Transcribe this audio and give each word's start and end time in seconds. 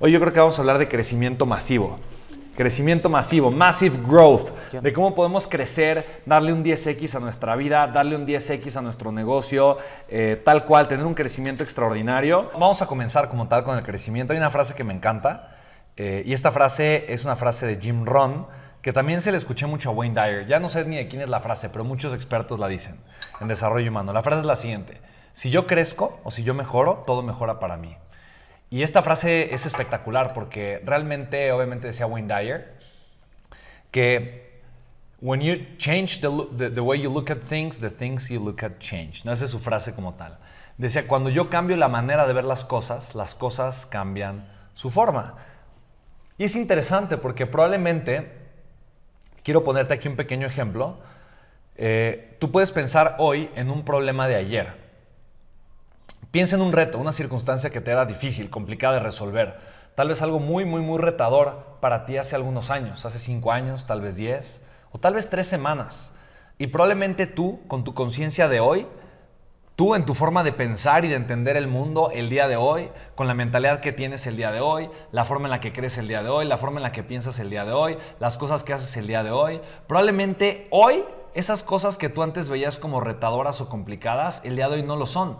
Hoy 0.00 0.12
yo 0.12 0.20
creo 0.20 0.32
que 0.32 0.38
vamos 0.38 0.56
a 0.56 0.62
hablar 0.62 0.78
de 0.78 0.86
crecimiento 0.86 1.44
masivo. 1.44 1.98
Crecimiento 2.54 3.08
masivo, 3.08 3.50
massive 3.50 3.98
growth, 4.06 4.50
de 4.72 4.92
cómo 4.92 5.12
podemos 5.12 5.48
crecer, 5.48 6.22
darle 6.24 6.52
un 6.52 6.64
10x 6.64 7.16
a 7.16 7.20
nuestra 7.20 7.56
vida, 7.56 7.84
darle 7.88 8.14
un 8.14 8.24
10x 8.24 8.76
a 8.76 8.80
nuestro 8.80 9.10
negocio, 9.10 9.78
eh, 10.08 10.40
tal 10.44 10.64
cual, 10.64 10.86
tener 10.86 11.04
un 11.04 11.14
crecimiento 11.14 11.64
extraordinario. 11.64 12.48
Vamos 12.52 12.80
a 12.80 12.86
comenzar 12.86 13.28
como 13.28 13.48
tal 13.48 13.64
con 13.64 13.76
el 13.76 13.82
crecimiento. 13.82 14.32
Hay 14.32 14.38
una 14.38 14.50
frase 14.50 14.74
que 14.74 14.84
me 14.84 14.94
encanta 14.94 15.56
eh, 15.96 16.22
y 16.24 16.32
esta 16.32 16.52
frase 16.52 17.12
es 17.12 17.24
una 17.24 17.34
frase 17.34 17.66
de 17.66 17.80
Jim 17.80 18.04
Rohn 18.04 18.46
que 18.82 18.92
también 18.92 19.20
se 19.20 19.32
le 19.32 19.36
escuché 19.36 19.66
mucho 19.66 19.90
a 19.90 19.92
Wayne 19.92 20.14
Dyer. 20.14 20.46
Ya 20.46 20.60
no 20.60 20.68
sé 20.68 20.84
ni 20.84 20.96
de 20.96 21.08
quién 21.08 21.22
es 21.22 21.28
la 21.28 21.40
frase, 21.40 21.70
pero 21.70 21.84
muchos 21.84 22.14
expertos 22.14 22.60
la 22.60 22.68
dicen 22.68 23.00
en 23.40 23.48
desarrollo 23.48 23.90
humano. 23.90 24.12
La 24.12 24.22
frase 24.22 24.40
es 24.40 24.46
la 24.46 24.56
siguiente, 24.56 25.00
si 25.34 25.50
yo 25.50 25.66
crezco 25.66 26.20
o 26.22 26.30
si 26.30 26.44
yo 26.44 26.54
mejoro, 26.54 27.02
todo 27.04 27.22
mejora 27.22 27.58
para 27.58 27.76
mí. 27.76 27.96
Y 28.70 28.82
esta 28.82 29.02
frase 29.02 29.54
es 29.54 29.64
espectacular 29.64 30.34
porque 30.34 30.82
realmente, 30.84 31.52
obviamente 31.52 31.86
decía 31.86 32.06
Wayne 32.06 32.28
Dyer, 32.28 32.74
que 33.90 34.48
when 35.20 35.40
you 35.40 35.56
change 35.78 36.20
the, 36.20 36.70
the, 36.70 36.80
way 36.80 37.00
you 37.00 37.10
look 37.10 37.30
at 37.30 37.40
things, 37.40 37.80
the 37.80 37.90
things 37.90 38.28
you 38.28 38.38
look 38.40 38.62
at 38.62 38.78
change. 38.78 39.24
No 39.24 39.32
esa 39.32 39.46
es 39.46 39.50
su 39.50 39.58
frase 39.58 39.94
como 39.94 40.14
tal. 40.14 40.38
Decía, 40.76 41.08
cuando 41.08 41.30
yo 41.30 41.50
cambio 41.50 41.76
la 41.76 41.88
manera 41.88 42.26
de 42.26 42.32
ver 42.32 42.44
las 42.44 42.64
cosas, 42.64 43.14
las 43.14 43.34
cosas 43.34 43.86
cambian 43.86 44.46
su 44.74 44.90
forma. 44.90 45.34
Y 46.36 46.44
es 46.44 46.54
interesante 46.54 47.16
porque 47.16 47.46
probablemente, 47.46 48.30
quiero 49.42 49.64
ponerte 49.64 49.94
aquí 49.94 50.06
un 50.06 50.14
pequeño 50.14 50.46
ejemplo, 50.46 51.00
eh, 51.74 52.36
tú 52.38 52.52
puedes 52.52 52.70
pensar 52.70 53.16
hoy 53.18 53.50
en 53.56 53.70
un 53.70 53.84
problema 53.84 54.28
de 54.28 54.36
ayer. 54.36 54.87
Piensa 56.30 56.56
en 56.56 56.62
un 56.62 56.74
reto, 56.74 56.98
una 56.98 57.12
circunstancia 57.12 57.70
que 57.70 57.80
te 57.80 57.90
era 57.90 58.04
difícil, 58.04 58.50
complicada 58.50 58.94
de 58.94 59.00
resolver. 59.00 59.58
Tal 59.94 60.08
vez 60.08 60.20
algo 60.20 60.40
muy, 60.40 60.66
muy, 60.66 60.82
muy 60.82 60.98
retador 60.98 61.78
para 61.80 62.04
ti 62.04 62.18
hace 62.18 62.36
algunos 62.36 62.70
años, 62.70 63.06
hace 63.06 63.18
cinco 63.18 63.50
años, 63.50 63.86
tal 63.86 64.02
vez 64.02 64.16
diez, 64.16 64.62
o 64.92 64.98
tal 64.98 65.14
vez 65.14 65.30
tres 65.30 65.46
semanas. 65.46 66.12
Y 66.58 66.66
probablemente 66.66 67.26
tú, 67.26 67.60
con 67.66 67.82
tu 67.82 67.94
conciencia 67.94 68.46
de 68.46 68.60
hoy, 68.60 68.86
tú 69.74 69.94
en 69.94 70.04
tu 70.04 70.12
forma 70.12 70.44
de 70.44 70.52
pensar 70.52 71.06
y 71.06 71.08
de 71.08 71.14
entender 71.14 71.56
el 71.56 71.66
mundo 71.66 72.10
el 72.12 72.28
día 72.28 72.46
de 72.46 72.56
hoy, 72.56 72.90
con 73.14 73.26
la 73.26 73.32
mentalidad 73.32 73.80
que 73.80 73.92
tienes 73.92 74.26
el 74.26 74.36
día 74.36 74.52
de 74.52 74.60
hoy, 74.60 74.90
la 75.12 75.24
forma 75.24 75.46
en 75.46 75.52
la 75.52 75.60
que 75.60 75.72
crees 75.72 75.96
el 75.96 76.08
día 76.08 76.22
de 76.22 76.28
hoy, 76.28 76.44
la 76.44 76.58
forma 76.58 76.78
en 76.78 76.82
la 76.82 76.92
que 76.92 77.02
piensas 77.02 77.38
el 77.38 77.48
día 77.48 77.64
de 77.64 77.72
hoy, 77.72 77.96
las 78.20 78.36
cosas 78.36 78.64
que 78.64 78.74
haces 78.74 78.98
el 78.98 79.06
día 79.06 79.22
de 79.22 79.30
hoy, 79.30 79.62
probablemente 79.86 80.68
hoy 80.72 81.04
esas 81.32 81.62
cosas 81.62 81.96
que 81.96 82.10
tú 82.10 82.22
antes 82.22 82.50
veías 82.50 82.76
como 82.76 83.00
retadoras 83.00 83.62
o 83.62 83.70
complicadas, 83.70 84.42
el 84.44 84.56
día 84.56 84.68
de 84.68 84.74
hoy 84.74 84.82
no 84.82 84.96
lo 84.96 85.06
son. 85.06 85.38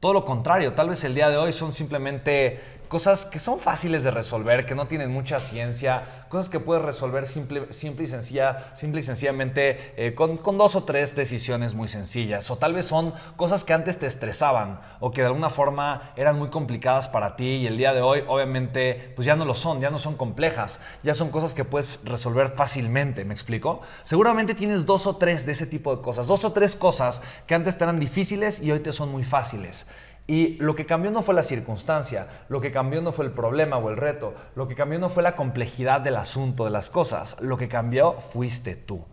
Todo 0.00 0.12
lo 0.12 0.24
contrario, 0.24 0.74
tal 0.74 0.90
vez 0.90 1.02
el 1.02 1.14
día 1.14 1.28
de 1.28 1.36
hoy 1.36 1.52
son 1.52 1.72
simplemente 1.72 2.77
cosas 2.88 3.26
que 3.26 3.38
son 3.38 3.58
fáciles 3.58 4.02
de 4.02 4.10
resolver, 4.10 4.66
que 4.66 4.74
no 4.74 4.86
tienen 4.86 5.10
mucha 5.10 5.38
ciencia, 5.38 6.24
cosas 6.28 6.50
que 6.50 6.58
puedes 6.58 6.82
resolver 6.84 7.26
simple, 7.26 7.72
simple, 7.72 8.04
y, 8.04 8.06
sencilla, 8.08 8.72
simple 8.74 9.00
y 9.00 9.02
sencillamente 9.02 9.92
eh, 9.96 10.14
con, 10.14 10.38
dos 10.58 10.74
o 10.74 10.84
tres 10.84 11.14
decisiones 11.14 11.74
muy 11.74 11.88
sencillas. 11.88 12.50
O 12.50 12.56
tal 12.56 12.74
vez 12.74 12.86
son 12.86 13.14
cosas 13.36 13.64
que 13.64 13.74
antes 13.74 13.98
te 13.98 14.06
estresaban 14.06 14.80
o 15.00 15.10
que 15.10 15.20
de 15.20 15.28
alguna 15.28 15.50
forma 15.50 16.12
eran 16.16 16.38
muy 16.38 16.48
complicadas 16.48 17.08
para 17.08 17.36
ti 17.36 17.44
y 17.44 17.66
el 17.66 17.76
día 17.76 17.92
de 17.92 18.00
hoy 18.00 18.24
obviamente 18.26 19.12
pues 19.14 19.26
ya 19.26 19.36
no 19.36 19.44
lo 19.44 19.54
son, 19.54 19.80
ya 19.80 19.90
no 19.90 19.98
son 19.98 20.16
complejas, 20.16 20.80
ya 21.02 21.14
son 21.14 21.30
cosas 21.30 21.54
que 21.54 21.64
puedes 21.64 22.00
resolver 22.04 22.50
fácilmente, 22.56 23.24
¿me 23.24 23.34
explico? 23.34 23.82
Seguramente 24.04 24.54
tienes 24.54 24.86
dos 24.86 25.06
o 25.06 25.16
tres 25.16 25.46
de 25.46 25.52
ese 25.52 25.66
tipo 25.66 25.94
de 25.94 26.02
cosas, 26.02 26.26
dos 26.26 26.44
o 26.44 26.52
tres 26.52 26.74
cosas 26.74 27.22
que 27.46 27.54
antes 27.54 27.76
te 27.76 27.84
eran 27.84 28.00
difíciles 28.00 28.60
y 28.60 28.72
hoy 28.72 28.80
te 28.80 28.92
son 28.92 29.10
muy 29.10 29.24
fáciles. 29.24 29.86
Y 30.30 30.56
lo 30.58 30.74
que 30.74 30.84
cambió 30.84 31.10
no 31.10 31.22
fue 31.22 31.34
la 31.34 31.42
circunstancia, 31.42 32.28
lo 32.50 32.60
que 32.60 32.70
cambió 32.70 33.00
no 33.00 33.12
fue 33.12 33.24
el 33.24 33.32
problema 33.32 33.78
o 33.78 33.88
el 33.88 33.96
reto, 33.96 34.34
lo 34.56 34.68
que 34.68 34.74
cambió 34.74 34.98
no 34.98 35.08
fue 35.08 35.22
la 35.22 35.34
complejidad 35.34 36.02
del 36.02 36.16
asunto, 36.16 36.66
de 36.66 36.70
las 36.70 36.90
cosas, 36.90 37.40
lo 37.40 37.56
que 37.56 37.66
cambió 37.66 38.12
fuiste 38.12 38.76
tú. 38.76 39.06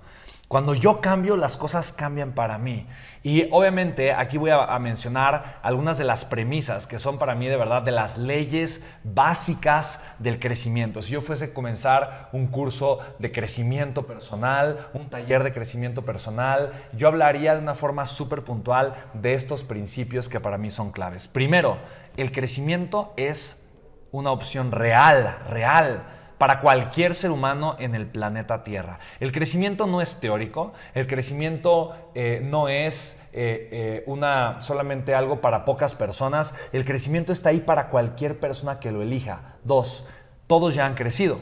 Cuando 0.47 0.75
yo 0.75 1.01
cambio, 1.01 1.37
las 1.37 1.57
cosas 1.57 1.91
cambian 1.91 2.33
para 2.33 2.59
mí. 2.59 2.85
Y 3.23 3.47
obviamente 3.51 4.13
aquí 4.13 4.37
voy 4.37 4.51
a, 4.51 4.77
mencionar 4.77 5.59
algunas 5.63 5.97
de 5.97 6.03
las 6.03 6.23
premisas 6.23 6.85
que 6.85 6.99
son 6.99 7.17
para 7.17 7.33
mí 7.33 7.47
de 7.47 7.57
verdad 7.57 7.81
de 7.81 7.91
las 7.91 8.19
leyes 8.19 8.83
básicas 9.03 9.99
del 10.19 10.39
crecimiento. 10.39 11.01
Si 11.01 11.13
yo 11.13 11.21
fuese 11.21 11.45
a 11.45 11.53
comenzar 11.53 12.29
un 12.31 12.45
curso 12.45 12.99
de 13.17 13.31
crecimiento 13.31 14.05
personal, 14.05 14.89
un 14.93 15.09
taller 15.09 15.43
de 15.43 15.53
crecimiento 15.53 16.03
personal, 16.03 16.71
yo 16.93 17.07
hablaría 17.07 17.55
de 17.55 17.61
una 17.61 17.73
forma 17.73 18.05
súper 18.05 18.43
puntual 18.43 18.93
de 19.13 19.33
estos 19.33 19.63
principios 19.63 20.29
que 20.29 20.39
para 20.39 20.59
mí 20.59 20.69
son 20.69 20.91
claves. 20.91 21.27
Primero, 21.27 21.79
el 22.17 22.31
crecimiento 22.31 23.13
es 23.17 23.65
una 24.11 24.29
opción 24.29 24.71
real, 24.71 25.39
real 25.49 26.03
para 26.45 26.59
cualquier 26.59 27.15
ser 27.15 27.31
humano 27.31 27.75
en 27.79 27.95
el 27.95 28.05
planeta 28.05 28.63
Tierra. 28.63 28.99
El 29.19 29.31
crecimiento 29.31 29.87
no 29.87 29.99
es 29.99 30.19
teórico, 30.19 30.73
el 30.93 31.07
crecimiento 31.07 31.95
eh, 32.13 32.39
no 32.43 32.69
es 32.69 33.19
eh, 33.33 33.67
eh, 33.71 34.03
una, 34.05 34.61
solamente 34.61 35.15
algo 35.15 35.41
para 35.41 35.65
pocas 35.65 35.95
personas, 35.95 36.53
el 36.71 36.85
crecimiento 36.85 37.33
está 37.33 37.49
ahí 37.49 37.61
para 37.61 37.87
cualquier 37.87 38.39
persona 38.39 38.79
que 38.79 38.91
lo 38.91 39.01
elija. 39.01 39.55
Dos, 39.63 40.05
todos 40.45 40.75
ya 40.75 40.85
han 40.85 40.93
crecido. 40.93 41.39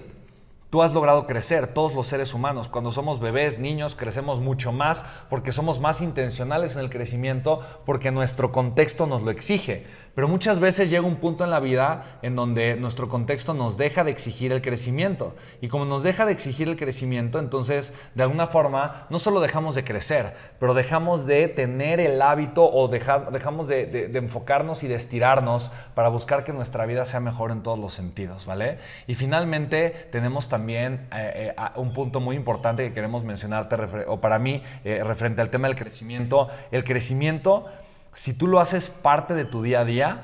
Tú 0.74 0.82
has 0.82 0.92
logrado 0.92 1.28
crecer, 1.28 1.68
todos 1.68 1.94
los 1.94 2.08
seres 2.08 2.34
humanos. 2.34 2.68
Cuando 2.68 2.90
somos 2.90 3.20
bebés, 3.20 3.60
niños, 3.60 3.94
crecemos 3.94 4.40
mucho 4.40 4.72
más 4.72 5.06
porque 5.30 5.52
somos 5.52 5.80
más 5.80 6.02
intencionales 6.02 6.74
en 6.74 6.80
el 6.80 6.90
crecimiento, 6.90 7.62
porque 7.86 8.10
nuestro 8.10 8.52
contexto 8.52 9.06
nos 9.06 9.22
lo 9.22 9.30
exige. 9.30 9.86
Pero 10.16 10.28
muchas 10.28 10.60
veces 10.60 10.90
llega 10.90 11.06
un 11.06 11.18
punto 11.18 11.44
en 11.44 11.52
la 11.52 11.60
vida 11.60 12.20
en 12.24 12.36
donde 12.36 12.76
nuestro 12.76 13.08
contexto 13.08 13.54
nos 13.54 13.78
deja 13.78 14.04
de 14.04 14.10
exigir 14.10 14.52
el 14.52 14.64
crecimiento. 14.64 15.36
Y 15.62 15.68
como 15.68 15.86
nos 15.86 16.02
deja 16.02 16.26
de 16.26 16.32
exigir 16.32 16.70
el 16.70 16.78
crecimiento, 16.78 17.38
entonces 17.38 17.94
de 18.16 18.24
alguna 18.24 18.48
forma 18.48 19.06
no 19.12 19.20
solo 19.20 19.42
dejamos 19.42 19.76
de 19.76 19.84
crecer, 19.84 20.36
pero 20.60 20.74
dejamos 20.74 21.28
de 21.28 21.48
tener 21.50 22.00
el 22.00 22.20
hábito 22.22 22.64
o 22.64 22.88
dejamos 22.88 23.68
de, 23.68 24.12
enfocarnos 24.14 24.84
y 24.84 24.88
de 24.88 24.96
estirarnos 24.96 25.72
para 25.94 26.10
buscar 26.10 26.44
que 26.44 26.54
nuestra 26.54 26.88
vida 26.88 27.06
sea 27.06 27.20
mejor 27.20 27.52
en 27.52 27.62
todos 27.62 27.80
los 27.80 27.94
sentidos, 27.94 28.46
¿vale? 28.48 28.78
Y 29.08 29.16
finalmente 29.16 30.10
tenemos 30.12 30.48
también 30.48 30.63
eh, 30.70 31.02
eh, 31.12 31.56
un 31.76 31.94
punto 31.94 32.20
muy 32.20 32.36
importante 32.36 32.88
que 32.88 32.94
queremos 32.94 33.24
mencionarte, 33.24 33.76
o 34.08 34.20
para 34.20 34.40
mí, 34.40 34.64
eh, 34.84 35.04
referente 35.04 35.42
al 35.42 35.50
tema 35.50 35.68
del 35.68 35.78
crecimiento. 35.78 36.50
El 36.72 36.84
crecimiento 36.84 37.68
si 38.14 38.34
tú 38.34 38.48
lo 38.48 38.60
haces 38.60 38.90
parte 38.90 39.34
de 39.34 39.46
tu 39.46 39.62
día 39.62 39.82
a 39.82 39.86
día, 39.86 40.22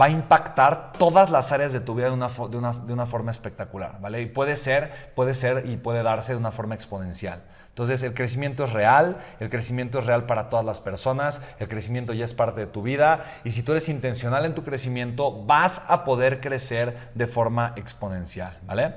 va 0.00 0.06
a 0.06 0.10
impactar 0.10 0.92
todas 0.98 1.30
las 1.30 1.52
áreas 1.52 1.72
de 1.72 1.80
tu 1.80 1.94
vida 1.94 2.06
de 2.06 2.12
una, 2.12 2.28
de 2.28 2.92
una, 2.92 3.06
forma 3.06 3.30
espectacular, 3.30 4.00
¿vale? 4.00 4.22
Y 4.22 4.26
puede 4.26 4.56
ser, 4.56 5.12
puede 5.14 5.34
ser 5.34 5.66
y 5.66 5.76
puede 5.76 6.02
darse 6.02 6.32
de 6.32 6.38
una 6.38 6.50
forma 6.50 6.74
exponencial. 6.74 7.42
Entonces 7.68 8.02
el 8.04 8.14
crecimiento 8.14 8.64
es 8.64 8.72
real, 8.72 9.18
el 9.40 9.50
crecimiento 9.50 9.98
es 9.98 10.06
real 10.06 10.26
para 10.26 10.48
todas 10.48 10.64
las 10.64 10.80
personas, 10.80 11.42
el 11.58 11.68
crecimiento 11.68 12.12
ya 12.12 12.24
es 12.24 12.34
parte 12.34 12.60
de 12.60 12.66
tu 12.68 12.82
vida 12.82 13.24
y 13.42 13.50
si 13.50 13.64
tú 13.64 13.72
eres 13.72 13.88
intencional 13.88 14.44
en 14.44 14.54
tu 14.54 14.62
crecimiento 14.62 15.44
vas 15.44 15.82
a 15.88 16.04
poder 16.04 16.40
crecer 16.40 16.96
de 17.14 17.26
forma 17.26 17.72
exponencial, 17.76 18.56
¿vale? 18.64 18.94